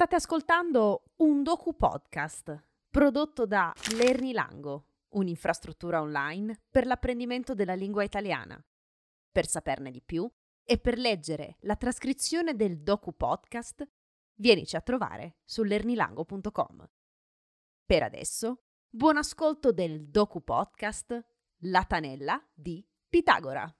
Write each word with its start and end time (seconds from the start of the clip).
State 0.00 0.14
ascoltando 0.14 1.12
un 1.16 1.42
docu 1.42 1.76
podcast 1.76 2.68
prodotto 2.88 3.44
da 3.44 3.70
Lernilango, 3.96 4.86
un'infrastruttura 5.10 6.00
online 6.00 6.58
per 6.70 6.86
l'apprendimento 6.86 7.54
della 7.54 7.74
lingua 7.74 8.02
italiana. 8.02 8.58
Per 9.30 9.46
saperne 9.46 9.90
di 9.90 10.00
più 10.00 10.26
e 10.64 10.78
per 10.78 10.96
leggere 10.96 11.58
la 11.64 11.76
trascrizione 11.76 12.56
del 12.56 12.80
docu 12.80 13.14
podcast, 13.14 13.86
vienici 14.36 14.74
a 14.74 14.80
trovare 14.80 15.36
su 15.44 15.64
lernilango.com. 15.64 16.88
Per 17.84 18.02
adesso, 18.02 18.62
buon 18.88 19.18
ascolto 19.18 19.70
del 19.70 20.08
docu 20.08 20.42
podcast 20.42 21.22
La 21.64 21.84
Tanella 21.84 22.42
di 22.54 22.82
Pitagora. 23.06 23.70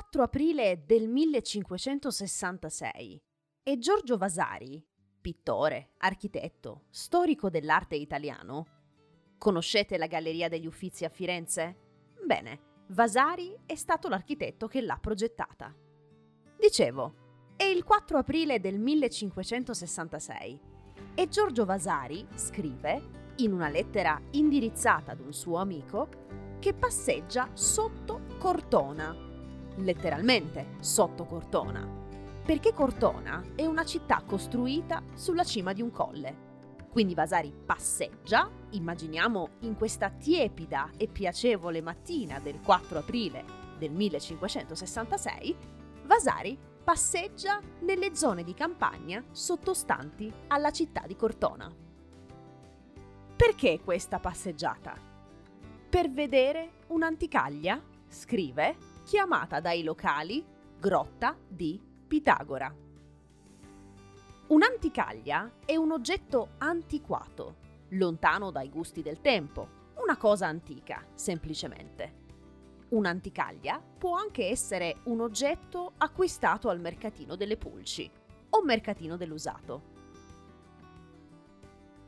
4 0.00 0.22
aprile 0.22 0.84
del 0.86 1.08
1566 1.08 3.22
e 3.62 3.78
Giorgio 3.78 4.16
Vasari, 4.16 4.82
pittore, 5.20 5.90
architetto, 5.98 6.84
storico 6.88 7.50
dell'arte 7.50 7.96
italiano. 7.96 8.66
Conoscete 9.36 9.98
la 9.98 10.06
Galleria 10.06 10.48
degli 10.48 10.64
Uffizi 10.64 11.04
a 11.04 11.10
Firenze? 11.10 11.76
Bene, 12.24 12.60
Vasari 12.86 13.54
è 13.66 13.74
stato 13.74 14.08
l'architetto 14.08 14.68
che 14.68 14.80
l'ha 14.80 14.96
progettata. 14.98 15.70
Dicevo, 16.58 17.52
è 17.54 17.64
il 17.64 17.84
4 17.84 18.16
aprile 18.16 18.58
del 18.58 18.78
1566 18.78 20.60
e 21.14 21.28
Giorgio 21.28 21.66
Vasari 21.66 22.26
scrive, 22.36 23.34
in 23.36 23.52
una 23.52 23.68
lettera 23.68 24.18
indirizzata 24.30 25.12
ad 25.12 25.20
un 25.20 25.34
suo 25.34 25.58
amico, 25.58 26.08
che 26.58 26.72
passeggia 26.72 27.50
sotto 27.52 28.22
Cortona, 28.38 29.28
letteralmente 29.76 30.76
sotto 30.80 31.24
Cortona, 31.24 31.86
perché 32.44 32.72
Cortona 32.72 33.42
è 33.54 33.64
una 33.66 33.84
città 33.84 34.22
costruita 34.26 35.02
sulla 35.14 35.44
cima 35.44 35.72
di 35.72 35.82
un 35.82 35.90
colle. 35.90 36.48
Quindi 36.90 37.14
Vasari 37.14 37.52
passeggia, 37.64 38.50
immaginiamo 38.70 39.50
in 39.60 39.76
questa 39.76 40.10
tiepida 40.10 40.90
e 40.96 41.06
piacevole 41.06 41.80
mattina 41.80 42.40
del 42.40 42.60
4 42.60 42.98
aprile 42.98 43.44
del 43.78 43.92
1566, 43.92 45.56
Vasari 46.04 46.58
passeggia 46.82 47.60
nelle 47.80 48.16
zone 48.16 48.42
di 48.42 48.54
campagna 48.54 49.22
sottostanti 49.30 50.32
alla 50.48 50.72
città 50.72 51.04
di 51.06 51.14
Cortona. 51.14 51.72
Perché 53.36 53.80
questa 53.84 54.18
passeggiata? 54.18 54.94
Per 55.88 56.10
vedere 56.10 56.72
un'anticaglia, 56.88 57.80
scrive, 58.08 58.76
chiamata 59.10 59.58
dai 59.58 59.82
locali 59.82 60.46
Grotta 60.78 61.36
di 61.48 61.80
Pitagora. 62.06 62.72
Un'anticaglia 64.46 65.50
è 65.64 65.74
un 65.74 65.90
oggetto 65.90 66.50
antiquato, 66.58 67.56
lontano 67.88 68.52
dai 68.52 68.68
gusti 68.68 69.02
del 69.02 69.20
tempo, 69.20 69.66
una 69.96 70.16
cosa 70.16 70.46
antica, 70.46 71.04
semplicemente. 71.12 72.18
Un'anticaglia 72.90 73.82
può 73.98 74.14
anche 74.14 74.46
essere 74.46 74.98
un 75.06 75.22
oggetto 75.22 75.94
acquistato 75.96 76.68
al 76.68 76.78
mercatino 76.78 77.34
delle 77.34 77.56
pulci 77.56 78.08
o 78.50 78.62
mercatino 78.62 79.16
dell'usato. 79.16 79.82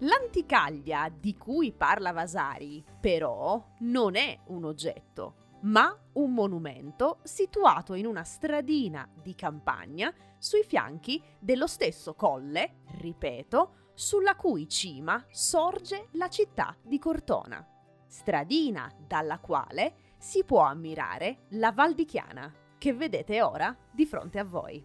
L'anticaglia 0.00 1.08
di 1.08 1.34
cui 1.38 1.72
parla 1.72 2.12
Vasari, 2.12 2.84
però, 3.00 3.70
non 3.78 4.16
è 4.16 4.38
un 4.48 4.64
oggetto, 4.66 5.39
ma 5.62 5.96
un 6.12 6.32
monumento 6.32 7.18
situato 7.22 7.94
in 7.94 8.06
una 8.06 8.24
stradina 8.24 9.08
di 9.22 9.34
campagna 9.34 10.12
sui 10.38 10.62
fianchi 10.64 11.22
dello 11.38 11.66
stesso 11.66 12.14
colle, 12.14 12.82
ripeto, 12.98 13.74
sulla 13.94 14.34
cui 14.34 14.68
cima 14.68 15.24
sorge 15.30 16.08
la 16.12 16.28
città 16.28 16.74
di 16.82 16.98
Cortona, 16.98 17.66
stradina 18.06 18.90
dalla 19.06 19.38
quale 19.38 20.14
si 20.18 20.44
può 20.44 20.60
ammirare 20.60 21.46
la 21.50 21.72
Val 21.72 21.94
di 21.94 22.04
Chiana, 22.04 22.52
che 22.78 22.94
vedete 22.94 23.42
ora 23.42 23.76
di 23.90 24.06
fronte 24.06 24.38
a 24.38 24.44
voi. 24.44 24.82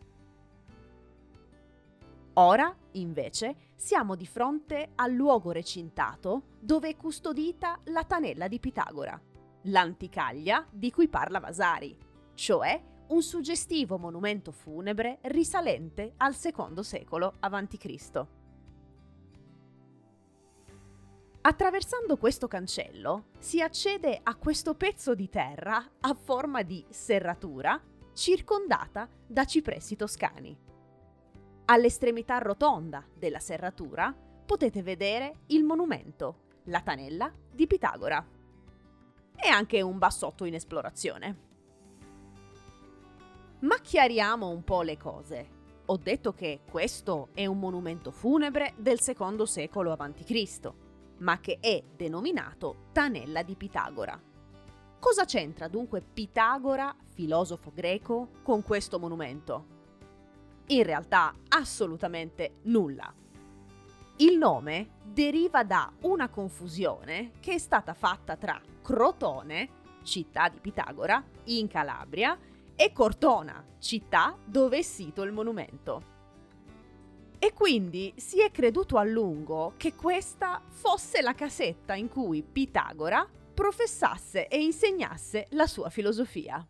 Ora, 2.38 2.76
invece, 2.94 3.72
siamo 3.76 4.16
di 4.16 4.26
fronte 4.26 4.92
al 4.96 5.14
luogo 5.14 5.52
recintato 5.52 6.56
dove 6.60 6.90
è 6.90 6.98
custodita 6.98 7.80
la 7.86 8.04
Tanella 8.04 8.50
di 8.50 8.60
Pitagora, 8.60 9.18
l'anticaglia 9.66 10.66
di 10.70 10.92
cui 10.92 11.08
parla 11.08 11.40
Vasari, 11.40 11.96
cioè 12.34 12.82
un 13.08 13.22
suggestivo 13.22 13.98
monumento 13.98 14.52
funebre 14.52 15.20
risalente 15.24 16.14
al 16.18 16.36
secondo 16.36 16.82
secolo 16.82 17.36
a.C. 17.40 18.26
Attraversando 21.42 22.18
questo 22.18 22.48
cancello 22.48 23.26
si 23.38 23.62
accede 23.62 24.20
a 24.24 24.36
questo 24.36 24.74
pezzo 24.74 25.14
di 25.14 25.30
terra 25.30 25.92
a 26.00 26.14
forma 26.16 26.64
di 26.64 26.84
serratura 26.90 27.80
circondata 28.14 29.08
da 29.28 29.46
cipressi 29.46 29.96
toscani. 29.96 30.58
All'estremità 31.66 32.40
rotonda 32.40 33.06
della 33.14 33.40
serratura 33.40 34.16
potete 34.46 34.82
vedere 34.82 35.42
il 35.48 35.64
monumento, 35.64 36.44
la 36.66 36.82
Tanella 36.82 37.32
di 37.52 37.68
Pitagora 37.68 38.26
e 39.36 39.48
anche 39.48 39.82
un 39.82 39.98
bassotto 39.98 40.46
in 40.46 40.54
esplorazione. 40.54 41.38
Ma 43.60 43.78
chiariamo 43.80 44.50
un 44.50 44.64
po' 44.64 44.82
le 44.82 44.98
cose. 44.98 45.50
Ho 45.86 45.98
detto 45.98 46.34
che 46.34 46.62
questo 46.70 47.30
è 47.34 47.46
un 47.46 47.60
monumento 47.60 48.12
funebre 48.12 48.74
del 48.78 49.00
secondo 49.00 49.46
secolo 49.46 49.92
a.C., 49.92 50.72
ma 51.18 51.40
che 51.40 51.60
è 51.60 51.84
denominato 51.96 52.88
Tanella 52.92 53.44
di 53.44 53.56
Pitagora. 53.56 54.20
Cosa 55.00 55.26
c'entra 55.26 55.68
dunque 55.68 56.02
Pitagora, 56.02 56.96
filosofo 57.14 57.72
greco, 57.74 58.30
con 58.42 58.64
questo 58.64 59.00
monumento? 59.00 59.74
In 60.68 60.84
realtà 60.84 61.34
assolutamente 61.50 62.56
nulla. 62.64 63.14
Il 64.20 64.38
nome 64.38 64.92
deriva 65.04 65.66
da 65.66 65.92
una 66.04 66.30
confusione 66.30 67.32
che 67.42 67.56
è 67.56 67.58
stata 67.58 67.94
fatta 67.94 68.38
tra 68.38 68.62
Crotone, 68.82 69.70
città 70.04 70.48
di 70.48 70.62
Pitagora, 70.62 71.22
in 71.46 71.68
Calabria, 71.68 72.40
e 72.78 72.94
Cortona, 72.94 73.62
città 73.78 74.38
dove 74.46 74.78
è 74.78 74.82
sito 74.84 75.24
il 75.24 75.34
monumento. 75.34 76.14
E 77.40 77.52
quindi 77.52 78.14
si 78.16 78.42
è 78.42 78.52
creduto 78.52 78.98
a 78.98 79.04
lungo 79.04 79.74
che 79.76 79.96
questa 79.96 80.62
fosse 80.66 81.22
la 81.22 81.34
casetta 81.34 81.94
in 81.94 82.08
cui 82.08 82.42
Pitagora 82.42 83.28
professasse 83.54 84.48
e 84.48 84.64
insegnasse 84.64 85.48
la 85.50 85.68
sua 85.68 85.90
filosofia. 85.90 86.66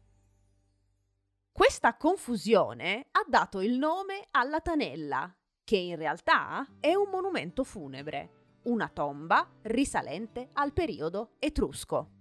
Questa 1.51 1.95
confusione 1.95 3.05
ha 3.11 3.23
dato 3.27 3.61
il 3.61 3.77
nome 3.77 4.25
alla 4.31 4.61
Tanella, 4.61 5.31
che 5.65 5.77
in 5.77 5.95
realtà 5.97 6.65
è 6.79 6.93
un 6.93 7.09
monumento 7.09 7.63
funebre, 7.63 8.59
una 8.65 8.87
tomba 8.87 9.49
risalente 9.63 10.49
al 10.53 10.71
periodo 10.71 11.31
etrusco. 11.39 12.11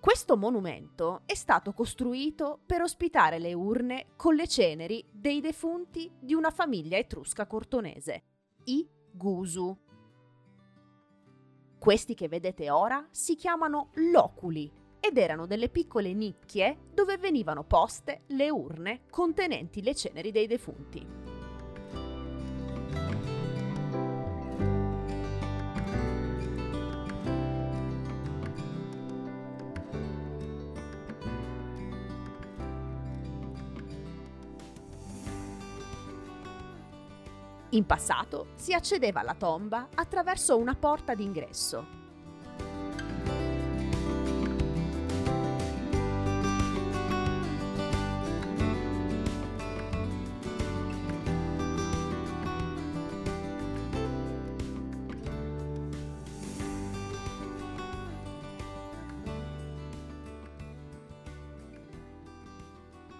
Questo 0.00 0.38
monumento 0.38 1.20
è 1.26 1.34
stato 1.34 1.74
costruito 1.74 2.60
per 2.64 2.80
ospitare 2.80 3.38
le 3.38 3.52
urne 3.52 4.06
con 4.16 4.34
le 4.34 4.48
ceneri 4.48 5.06
dei 5.12 5.40
defunti 5.40 6.10
di 6.18 6.32
una 6.32 6.50
famiglia 6.50 6.96
etrusca 6.96 7.46
cortonese, 7.46 8.22
i 8.64 8.88
Gusu. 9.12 9.76
Questi 11.78 12.14
che 12.14 12.28
vedete 12.28 12.70
ora 12.70 13.06
si 13.10 13.34
chiamano 13.34 13.90
loculi 13.96 14.72
ed 14.98 15.18
erano 15.18 15.46
delle 15.46 15.68
piccole 15.68 16.14
nicchie 16.14 16.88
dove 16.94 17.18
venivano 17.18 17.64
poste 17.64 18.22
le 18.28 18.48
urne 18.48 19.02
contenenti 19.10 19.82
le 19.82 19.94
ceneri 19.94 20.30
dei 20.30 20.46
defunti. 20.46 21.29
In 37.72 37.86
passato 37.86 38.48
si 38.56 38.72
accedeva 38.72 39.20
alla 39.20 39.34
tomba 39.34 39.90
attraverso 39.94 40.58
una 40.58 40.74
porta 40.74 41.14
d'ingresso. 41.14 41.98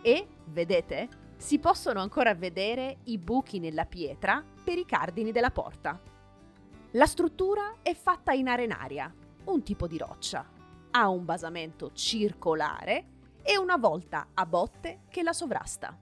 E, 0.03 0.27
vedete, 0.47 1.20
si 1.41 1.59
possono 1.59 2.01
ancora 2.01 2.35
vedere 2.35 2.99
i 3.05 3.17
buchi 3.17 3.61
nella 3.61 3.87
pietra 3.87 4.45
per 4.63 4.77
i 4.77 4.85
cardini 4.85 5.33
della 5.33 5.51
porta. 5.51 5.99
La 6.93 7.07
struttura 7.07 7.77
è 7.81 7.95
fatta 7.95 8.33
in 8.33 8.47
arenaria, 8.47 9.13
un 9.45 9.63
tipo 9.63 9.87
di 9.87 9.97
roccia. 9.97 10.47
Ha 10.91 11.09
un 11.09 11.25
basamento 11.25 11.93
circolare 11.95 13.07
e 13.43 13.57
una 13.57 13.79
volta 13.79 14.29
a 14.35 14.45
botte 14.45 15.05
che 15.09 15.23
la 15.23 15.33
sovrasta. 15.33 15.99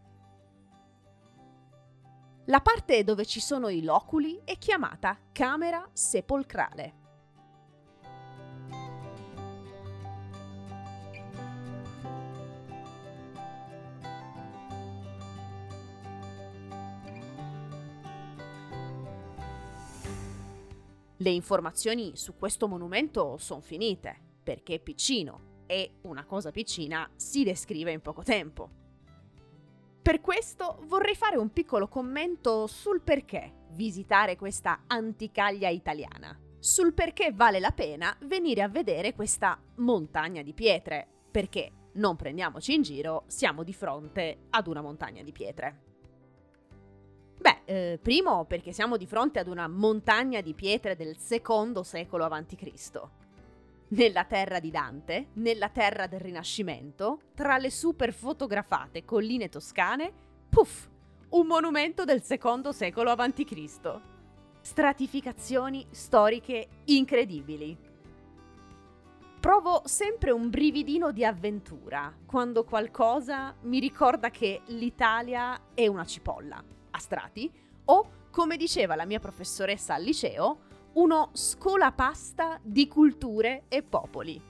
La 2.46 2.61
parte 2.61 3.05
dove 3.05 3.25
ci 3.25 3.38
sono 3.38 3.69
i 3.69 3.85
loculi 3.85 4.40
è 4.44 4.58
chiamata 4.58 5.17
camera 5.31 5.88
sepolcrale. 5.93 7.07
Le 21.20 21.30
informazioni 21.30 22.12
su 22.14 22.36
questo 22.36 22.68
monumento 22.68 23.38
sono 23.38 23.60
finite, 23.60 24.16
perché 24.40 24.74
è 24.74 24.78
piccino 24.78 25.64
e 25.66 25.96
una 26.02 26.24
cosa 26.24 26.52
piccina 26.52 27.10
si 27.16 27.42
descrive 27.42 27.90
in 27.90 28.00
poco 28.00 28.22
tempo. 28.22 28.70
Per 30.00 30.20
questo 30.20 30.78
vorrei 30.84 31.16
fare 31.16 31.36
un 31.36 31.52
piccolo 31.52 31.88
commento 31.88 32.68
sul 32.68 33.00
perché 33.00 33.66
visitare 33.70 34.36
questa 34.36 34.84
anticaglia 34.86 35.68
italiana, 35.68 36.38
sul 36.60 36.94
perché 36.94 37.32
vale 37.32 37.58
la 37.58 37.72
pena 37.72 38.16
venire 38.20 38.62
a 38.62 38.68
vedere 38.68 39.12
questa 39.12 39.60
montagna 39.78 40.42
di 40.42 40.54
pietre, 40.54 41.06
perché, 41.32 41.72
non 41.94 42.14
prendiamoci 42.14 42.74
in 42.74 42.82
giro, 42.82 43.24
siamo 43.26 43.64
di 43.64 43.72
fronte 43.74 44.46
ad 44.50 44.68
una 44.68 44.82
montagna 44.82 45.24
di 45.24 45.32
pietre. 45.32 45.88
Beh, 47.38 47.61
eh, 47.64 47.99
primo 48.02 48.44
perché 48.44 48.73
siamo 48.73 48.96
di 48.96 49.06
fronte 49.06 49.38
ad 49.38 49.46
una 49.46 49.69
montagna 49.69 50.40
di 50.40 50.55
pietre 50.55 50.96
del 50.96 51.17
secondo 51.17 51.82
secolo 51.82 52.25
a.C. 52.25 53.00
Nella 53.90 54.25
terra 54.25 54.58
di 54.58 54.70
Dante, 54.70 55.29
nella 55.35 55.69
terra 55.70 56.06
del 56.06 56.20
Rinascimento, 56.20 57.20
tra 57.35 57.56
le 57.56 57.70
super 57.70 58.12
fotografate 58.12 59.05
colline 59.05 59.49
toscane, 59.49 60.12
puff, 60.49 60.88
un 61.31 61.46
monumento 61.46 62.05
del 62.05 62.23
secondo 62.23 62.73
secolo 62.73 63.11
a.C. 63.11 64.00
Stratificazioni 64.61 65.87
storiche 65.90 66.69
incredibili. 66.87 67.88
Provo 69.40 69.82
sempre 69.85 70.32
un 70.32 70.50
brividino 70.50 71.12
di 71.12 71.25
avventura 71.25 72.12
quando 72.26 72.64
qualcosa 72.64 73.55
mi 73.62 73.79
ricorda 73.79 74.31
che 74.31 74.62
l'Italia 74.67 75.61
è 75.75 75.87
una 75.87 76.05
cipolla 76.05 76.61
a 76.90 76.99
strati 76.99 77.49
o, 77.85 78.11
come 78.32 78.56
diceva 78.56 78.96
la 78.96 79.06
mia 79.06 79.20
professoressa 79.20 79.94
al 79.94 80.02
liceo, 80.02 80.58
uno 80.94 81.31
scolapasta 81.35 82.58
di 82.61 82.88
culture 82.88 83.67
e 83.69 83.85
popoli. 83.85 84.43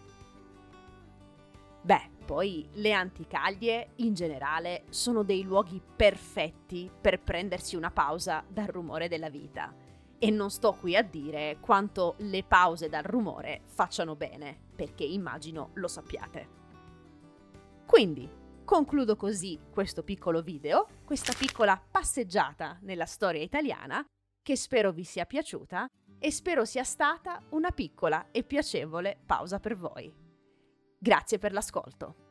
Beh, 1.83 2.11
poi 2.25 2.67
le 2.73 2.93
anticaglie 2.93 3.91
in 3.97 4.15
generale 4.15 4.85
sono 4.89 5.23
dei 5.23 5.43
luoghi 5.43 5.83
perfetti 5.97 6.91
per 6.99 7.21
prendersi 7.21 7.77
una 7.77 7.91
pausa 7.91 8.43
dal 8.49 8.67
rumore 8.67 9.09
della 9.09 9.29
vita. 9.29 9.87
E 10.19 10.31
non 10.31 10.51
sto 10.51 10.73
qui 10.73 10.97
a 10.97 11.03
dire 11.03 11.59
quanto 11.61 12.15
le 12.19 12.43
pause 12.45 12.89
dal 12.89 13.05
rumore 13.05 13.63
facciano 13.67 14.17
bene, 14.17 14.59
perché 14.75 15.05
immagino 15.05 15.71
lo 15.75 15.89
sappiate. 15.89 16.57
Quindi, 17.87 18.39
Concludo 18.69 19.17
così 19.17 19.59
questo 19.71 20.03
piccolo 20.03 20.43
video, 20.43 20.89
questa 21.07 21.33
piccola 21.33 21.83
passeggiata 21.91 22.77
nella 22.83 23.07
storia 23.07 23.41
italiana, 23.41 24.05
che 24.43 24.57
spero 24.57 24.93
vi 24.93 25.05
sia 25.05 25.25
piaciuta 25.25 25.89
e 26.19 26.31
spero 26.31 26.67
sia 26.67 26.85
stata 26.85 27.43
una 27.53 27.71
piccola 27.71 28.31
e 28.31 28.45
piacevole 28.45 29.23
pausa 29.25 29.59
per 29.59 29.75
voi. 29.75 30.15
Grazie 30.99 31.39
per 31.39 31.53
l'ascolto. 31.53 32.28